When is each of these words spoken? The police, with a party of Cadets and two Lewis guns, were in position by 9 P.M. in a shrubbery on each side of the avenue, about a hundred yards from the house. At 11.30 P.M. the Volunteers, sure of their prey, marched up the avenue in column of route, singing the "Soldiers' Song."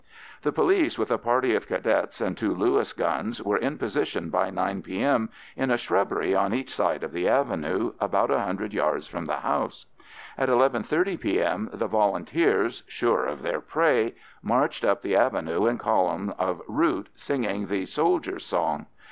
The 0.41 0.51
police, 0.51 0.97
with 0.97 1.11
a 1.11 1.19
party 1.19 1.53
of 1.53 1.67
Cadets 1.67 2.21
and 2.21 2.35
two 2.35 2.55
Lewis 2.55 2.91
guns, 2.91 3.39
were 3.39 3.57
in 3.57 3.77
position 3.77 4.31
by 4.31 4.49
9 4.49 4.81
P.M. 4.81 5.29
in 5.55 5.69
a 5.69 5.77
shrubbery 5.77 6.33
on 6.33 6.55
each 6.55 6.73
side 6.73 7.03
of 7.03 7.11
the 7.11 7.27
avenue, 7.29 7.93
about 7.99 8.31
a 8.31 8.39
hundred 8.39 8.73
yards 8.73 9.05
from 9.05 9.25
the 9.25 9.37
house. 9.41 9.85
At 10.39 10.49
11.30 10.49 11.19
P.M. 11.19 11.69
the 11.71 11.85
Volunteers, 11.85 12.81
sure 12.87 13.27
of 13.27 13.43
their 13.43 13.61
prey, 13.61 14.15
marched 14.41 14.83
up 14.83 15.03
the 15.03 15.15
avenue 15.15 15.67
in 15.67 15.77
column 15.77 16.33
of 16.39 16.63
route, 16.67 17.09
singing 17.15 17.67
the 17.67 17.85
"Soldiers' 17.85 18.43
Song." 18.43 18.87